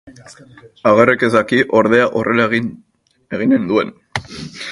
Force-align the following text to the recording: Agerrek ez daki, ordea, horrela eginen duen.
Agerrek 0.91 1.25
ez 1.27 1.29
daki, 1.35 1.59
ordea, 1.81 2.07
horrela 2.21 2.47
eginen 2.59 3.71
duen. 3.73 3.93